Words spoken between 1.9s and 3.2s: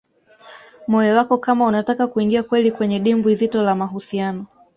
kuingia kweli kwenye